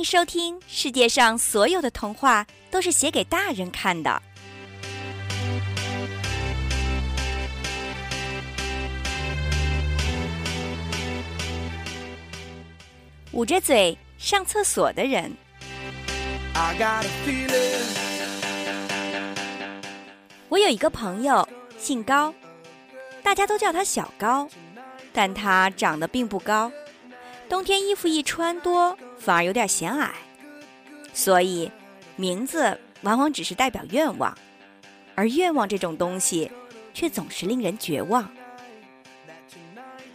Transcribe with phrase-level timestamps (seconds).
[0.00, 4.22] 迎收听世界上所有的童话都是写给大人看的。
[13.32, 15.30] 捂着嘴上厕所的人。
[20.48, 21.46] 我有一个朋友，
[21.78, 22.32] 姓高，
[23.22, 24.48] 大家都叫他小高，
[25.12, 26.72] 但他长得并不高，
[27.50, 30.14] 冬天衣服一穿多，反而有点显矮，
[31.12, 31.68] 所以
[32.14, 34.32] 名字往往只是代表愿望，
[35.16, 36.48] 而愿望这种东西
[36.94, 38.30] 却总是令人绝望。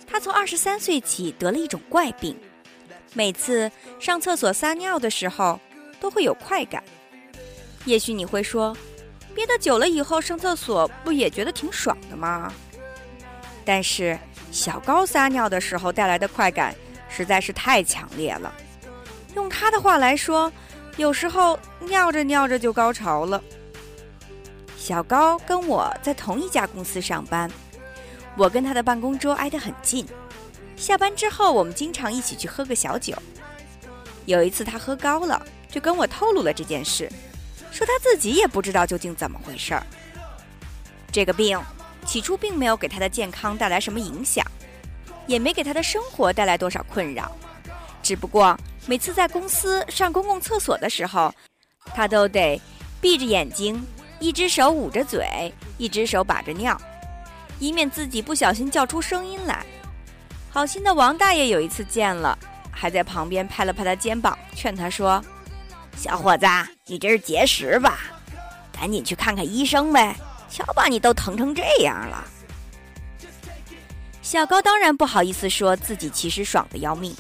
[0.07, 2.37] 他从二十三岁起得了一种怪病。
[3.13, 5.59] 每次上厕所撒尿的时候，
[5.99, 6.81] 都会有快感。
[7.83, 8.75] 也许你会说，
[9.33, 12.53] 憋得久了以后上厕所不也觉得挺爽的吗？
[13.65, 14.17] 但是
[14.53, 16.73] 小高撒尿的时候带来的快感
[17.15, 18.53] 实在是太强烈了。
[19.35, 20.51] 用他的话来说，
[20.97, 23.41] 有时候尿着尿着就高潮了。
[24.77, 27.49] 小高跟我在同一家公司上班，
[28.35, 30.05] 我跟他的办公桌挨得很近。
[30.75, 33.15] 下班之后，我们经常一起去喝个小酒。
[34.25, 37.09] 有一次他喝高了，就跟我透露了这件事，
[37.71, 39.85] 说他自己也不知道究竟怎么回事儿。
[41.11, 41.59] 这个病
[42.05, 44.45] 起初并没有给他的健康带来什么影响，
[45.27, 47.31] 也没给他的生活带来多少困扰。
[48.03, 51.33] 只不过每次在公司上公共厕所的时候，
[51.93, 52.61] 他都得
[53.01, 53.83] 闭着眼睛，
[54.19, 56.79] 一只手捂着嘴，一只手把着尿，
[57.59, 59.65] 以免自己不小心叫出声音来。
[60.49, 62.37] 好心的王大爷有一次见了，
[62.71, 65.23] 还在旁边拍了拍他肩膀，劝他说
[65.97, 66.45] ：“小伙子，
[66.85, 67.99] 你这是结石吧？
[68.71, 70.15] 赶紧去看看医生呗！
[70.49, 72.23] 瞧把你都疼成这样了。”
[74.25, 77.15] 小高当然不好意思说自己其实爽的要命，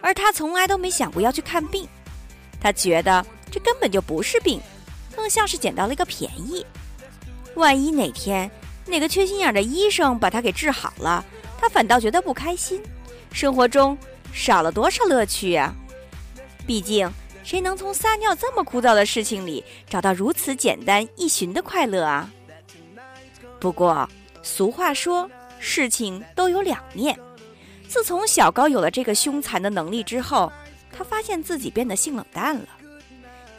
[0.00, 1.86] 而他从来都没想过要去看病，
[2.58, 4.58] 他觉得这根本就不是病，
[5.14, 6.64] 更像是捡到了一个便宜。
[7.54, 8.50] 万一哪天
[8.86, 11.22] 哪个缺心眼的医生把他给治好了。
[11.60, 12.82] 他反倒觉得不开心，
[13.30, 13.96] 生活中
[14.32, 15.74] 少了多少乐趣呀？
[16.66, 17.12] 毕竟，
[17.44, 22.30] 谁能从撒尿这么枯燥的事情里找到如此简单易寻的快乐啊？
[23.60, 24.08] 不过，
[24.42, 25.30] 俗话说，
[25.62, 27.16] 事情都有两面。
[27.88, 30.52] 自从小高有了这个凶残的能力之后，
[30.90, 32.68] 他发现自己变得性冷淡了，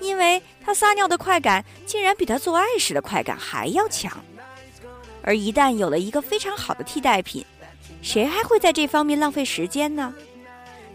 [0.01, 4.11] 因为他撒尿的快感竟然比他做爱时的快感还要强。
[5.23, 7.45] 而一旦有了一个非常好的替代品，
[8.01, 10.13] 谁还会在这方面浪费时间呢？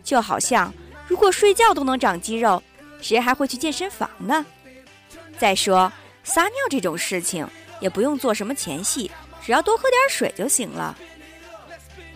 [0.04, 0.72] 就好像，
[1.06, 2.62] 如果睡觉都能长肌肉，
[3.00, 4.44] 谁还会去健身房呢？
[5.38, 5.90] 再说，
[6.24, 7.48] 撒尿这种事情
[7.80, 9.10] 也不用做什么前戏，
[9.48, 10.94] 只要多喝点水就行了。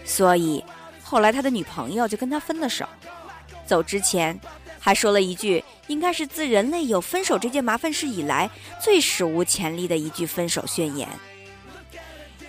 [0.04, 0.62] 所以，
[1.03, 2.87] 后来他的女朋友就跟他分了手，
[3.65, 4.38] 走之前
[4.78, 11.09] 还说了一句，应该是自人类有分手这件麻烦事以来最史无前例的一句分手宣言：“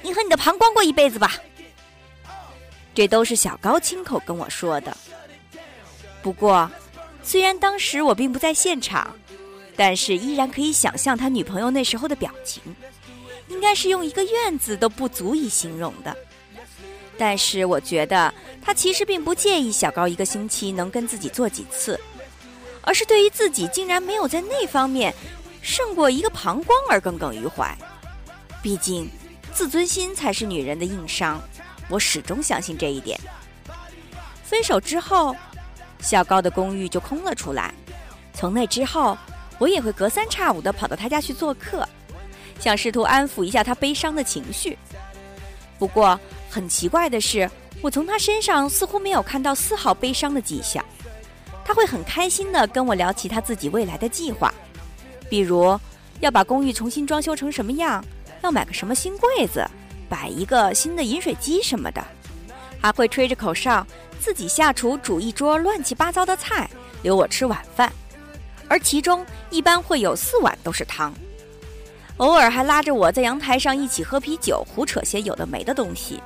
[0.03, 1.33] 你和你的膀胱过一辈子吧。”
[2.94, 4.97] 这都是小高亲口跟我说的。
[6.21, 6.69] 不过，
[7.23, 9.15] 虽然当时我并不在现场，
[9.77, 12.61] 但是依然可以想象他女朋友那时候的表情，
[13.48, 16.16] 应该是用一个“院”字都不足以形容的。
[17.18, 22.00] 但是我觉得他其实并不介意小高一个星期能跟自己做几次，
[22.81, 25.14] 而是对于自己竟然没有在那方面
[25.62, 27.78] 胜过一个膀胱而耿耿于怀。
[28.62, 29.09] 毕竟，
[29.54, 31.42] 自尊心才是女人的硬伤。
[31.90, 33.20] 我始终相信这一点。
[34.44, 35.36] 分手之后，
[36.00, 37.74] 小高的公寓就空了出来。
[38.34, 39.18] 从那之后，
[39.60, 41.88] 我也会隔三差五地跑到他家去做客，
[42.59, 44.78] 想试图安抚一下他悲伤的情绪。
[45.78, 46.19] 不过，
[46.50, 47.50] 很奇怪的是，
[47.81, 50.84] 我从他身上似乎没有看到丝毫悲伤的迹象。
[51.66, 54.53] 他会很开心地跟我聊起他自己未来的计划，
[55.30, 55.80] 比如
[56.19, 58.04] 要把公寓重新装修成什么样，
[58.42, 59.66] 要买个什么新柜子。
[60.10, 62.06] 摆一个新的饮水机什么的，
[62.80, 63.86] 还会吹着口哨
[64.19, 66.69] 自己下厨煮一桌乱七八糟的菜，
[67.01, 67.92] 留我吃晚饭，
[68.68, 71.12] 而其中一般会有四碗都是汤。
[72.18, 76.21] 偶尔还拉着我在阳台上一起喝啤酒，胡扯些有的没的东西。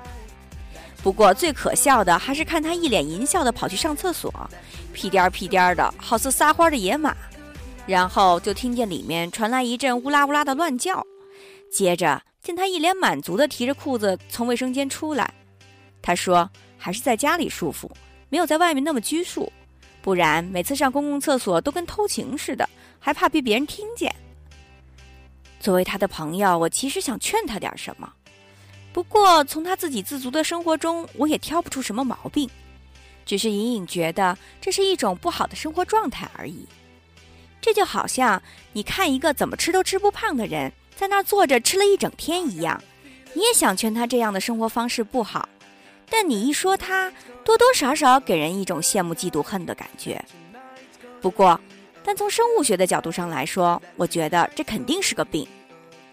[1.01, 4.33] 不过最可笑的还是看他一脸淫笑的跑去上厕所，
[4.93, 7.15] 屁颠儿屁颠儿的，好似撒欢的野马，
[7.85, 11.05] 然后就听见里面传来一阵乌拉乌拉的乱叫，
[11.71, 12.21] 接着。
[12.43, 15.33] 见他一脸满足地提着裤子从卫生间出来，
[16.01, 16.49] 他说
[16.79, 17.91] ：“还是在家里舒服，
[18.29, 19.51] 没有在外面那么拘束，
[20.01, 22.69] 不然每次上公共厕所都跟偷情似的，
[22.99, 24.15] 还怕被别人听见。”
[25.59, 28.11] 作为他的朋友，我其实想劝他点什么，
[28.93, 32.49] 不过从他自给自足的生活中，我也挑不出什么毛病。
[33.25, 36.65] 只是隐隐觉得这是一种不好的生活状态而已。
[37.59, 42.81] 这就好像你看一个怎么吃都吃不胖的人在那坐着吃了一整天一样，
[43.33, 45.49] 你也想劝他这样的生活方式不好，
[46.09, 47.11] 但你一说他，
[47.43, 50.23] 多多少少给人一种羡慕、嫉妒、恨的感觉。
[51.19, 51.59] 不过，
[52.07, 55.45] 但从生物学的角度上来说，我觉得这肯定是个病。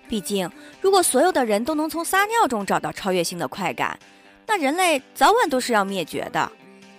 [0.09, 0.51] 毕竟，
[0.81, 3.97] 如果所有的人都能从撒尿中找到超越性的快感，
[4.45, 6.51] 那人类早晚都是要灭绝的。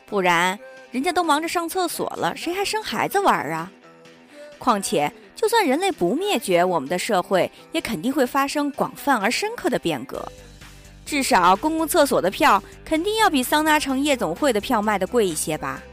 [0.05, 0.57] 不然，
[0.91, 3.69] 人家都忙着上厕所了，谁还生孩子玩啊？
[4.57, 10.25] 况且，就算人类不灭绝，我们的社会也肯定会发生广泛而深刻的变革。
[11.05, 15.83] 至少，公共厕所的票肯定要比桑拿城夜总会的票卖的贵一些吧。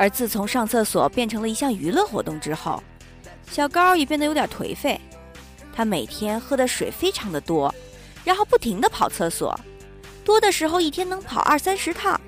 [0.00, 2.82] 而自从上厕所变成了一项娱乐活动之后，
[3.50, 4.98] 小高也变得有点颓废。
[5.74, 7.72] 他每天喝的水非常的多，
[8.24, 9.54] 然后不停的跑厕所，
[10.24, 12.18] 多的时候一天能跑二三十趟，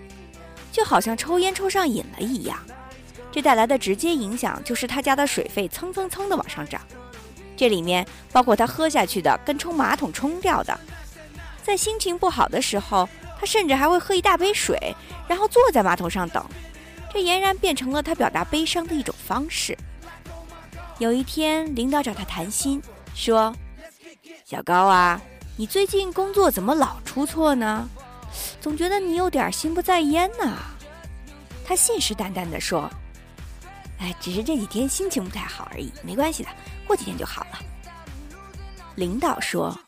[0.70, 2.58] 就好像抽烟抽上瘾了一样。
[3.30, 6.78] 这带来的直接影响就是他家的水费蹭蹭蹭的往上涨。
[7.56, 10.78] 这里面包括他喝下去的跟冲马桶冲掉的。
[11.62, 13.08] 在心情不好的时候，
[13.40, 14.94] 他甚至还会喝一大杯水，
[15.26, 16.44] 然后坐在马桶上等。
[17.12, 19.76] 这俨然变成了他表达悲伤的一种方式。
[20.99, 22.82] 有一天，领导找他谈心。
[23.14, 23.55] 说
[24.47, 25.20] ：“小高啊，
[25.56, 27.87] 你最近工作怎么老出错呢？
[28.59, 30.56] 总觉得你有点心不在焉呢。”
[31.67, 32.91] 他信誓旦旦地说
[34.00, 36.49] ：“哎，只是这几天心情不太好而已，没关系的，
[36.87, 37.59] 过几天就好了。”
[38.97, 39.79] 领导说：“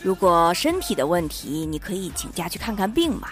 [0.00, 3.30] 如果身体的问题，你可以请假去看看病嘛，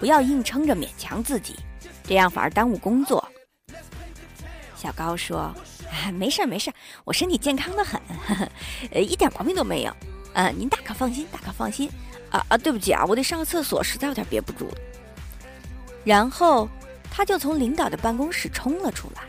[0.00, 1.54] 不要硬撑着勉强自己，
[2.06, 3.26] 这样反而耽误工作。”
[4.76, 5.54] 小高说。
[6.12, 6.70] 没事没事，
[7.04, 7.98] 我身体健康的很，
[8.92, 9.96] 呃，一点毛病都没有。
[10.34, 11.90] 呃，您大可放心，大可放心。
[12.30, 14.74] 啊啊，对不起啊，我得上个厕所，实在有点憋不住了。
[16.04, 16.68] 然后
[17.10, 19.22] 他就从领导的办公室冲了出来。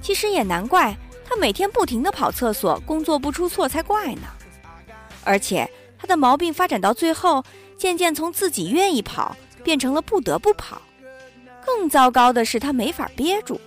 [0.00, 0.96] 其实也难怪，
[1.28, 4.28] 他每天不停的跑厕所，工作不出错才怪呢。
[5.24, 5.68] 而且
[5.98, 7.44] 他的毛病发展到最后，
[7.76, 10.80] 渐渐从自己愿意跑变成了不得不跑。
[11.68, 13.60] 更糟糕的是，他没法憋住。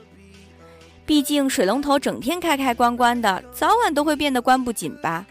[1.06, 5.24] 毕竟水龙头整天开开关关的，早晚都会变得关不紧吧。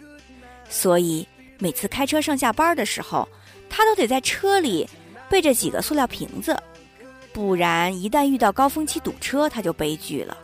[0.68, 1.26] 所以
[1.58, 3.28] 每次开车上下班的时候，
[3.68, 4.88] 他都得在车里
[5.28, 6.56] 备着几个塑料瓶子，
[7.32, 10.36] 不然一旦遇到高峰期堵车，他就悲剧了。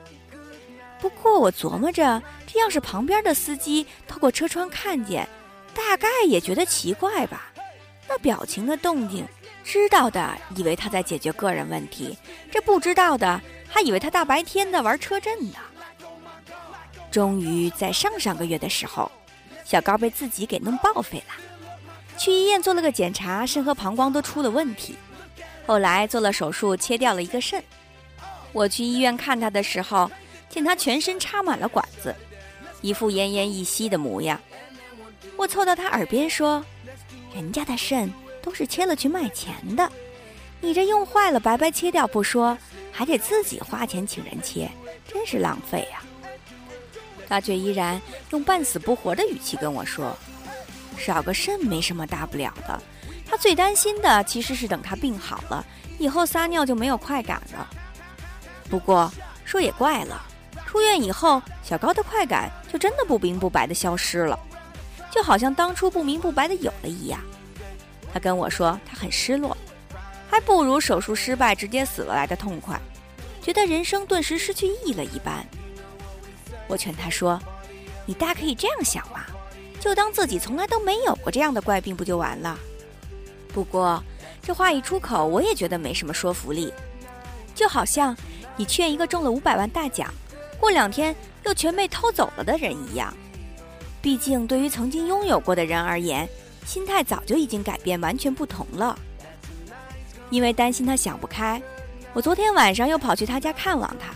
[1.00, 5.28] 不过我琢磨着，这要是旁边的司机透过车窗看见，
[5.74, 7.52] 大概也觉得奇怪吧。
[8.08, 9.24] 那表情的动静，
[9.66, 12.16] 知道的以为他在解决个人问题，
[12.52, 13.42] 这不知道的。
[13.68, 15.56] 还以为他大白天的玩车震呢。
[17.10, 19.10] 终于在上上个月的时候，
[19.64, 21.34] 小高被自己给弄报废了，
[22.16, 24.96] 去医院做了个检查，肾和膀胱都出了问题。
[25.66, 27.60] 后来做了手术，切掉了一个肾。
[28.52, 30.08] 我去医院看他的时候，
[30.48, 32.14] 见他全身插满了管子，
[32.82, 34.40] 一副奄奄一息的模样。
[35.36, 36.64] 我凑到他耳边说
[37.34, 38.10] ：“人家的肾
[38.46, 39.92] 都是切了去卖钱的，
[40.60, 42.56] 你这用坏了白白切掉不说。”
[42.90, 44.70] 还得自己花钱请人切，
[45.06, 46.00] 真是浪费呀！
[47.28, 48.00] 他却依然
[48.30, 50.16] 用半死不活的语气跟我说
[50.96, 52.82] ：“少个肾没什么大不了的，
[53.28, 55.62] 他最担心的其实是等他病好了
[55.98, 57.68] 以后撒尿就没有快感了。
[58.70, 59.12] 不过
[59.44, 60.24] 说也怪了，
[60.66, 64.38] 出院以后小高的快感就真的不明不白的消失了，
[65.10, 67.20] 就好像当初不明不白的有了一样。
[68.16, 69.54] 他跟我说他很失落。”
[70.28, 72.80] 还不如手术失败直接死了来的痛快，
[73.42, 75.46] 觉得人生顿时失去意义了一般。
[76.66, 77.40] 我劝他说
[78.06, 79.24] ：“你大可以这样想嘛，
[79.78, 82.58] 就当自己从来都没有过这样的怪病，不就完了？”
[83.54, 84.02] 不过
[84.42, 86.72] 这话一出口，我也觉得没什么说服力，
[87.54, 88.14] 就好像
[88.56, 90.12] 你劝一个中了五百万大奖，
[90.58, 93.14] 过两天又全被偷走了的人一样。
[94.02, 96.28] 毕竟对于曾经拥有过的人而言，
[96.66, 98.98] 心态早就已经改变，完全不同了。
[100.28, 101.62] 因为担心他想不开，
[102.12, 104.12] 我昨天晚上又跑去他家看望他。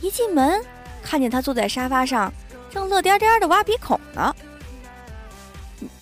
[0.00, 0.64] 一进门，
[1.02, 2.32] 看见他坐在沙发上，
[2.70, 4.34] 正乐颠颠的挖鼻孔呢。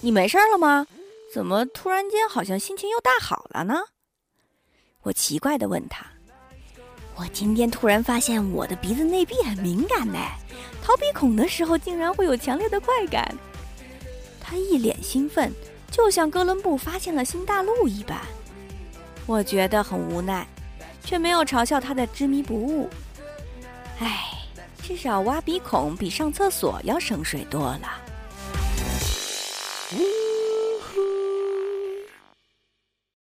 [0.00, 0.86] 你没事了吗？
[1.34, 3.74] 怎么突然间好像心情又大好了呢？
[5.02, 6.06] 我奇怪的问他。
[7.16, 10.18] 我今天突然发现我的鼻子内壁很敏感呢，
[10.82, 13.36] 掏鼻孔的时候竟然会有强烈的快感。
[14.50, 15.52] 他一脸兴奋，
[15.92, 18.20] 就像哥伦布发现了新大陆一般。
[19.24, 20.44] 我觉得很无奈，
[21.04, 22.90] 却没有嘲笑他的执迷不悟。
[24.00, 24.24] 唉，
[24.82, 27.92] 至少挖鼻孔比上厕所要省水多了。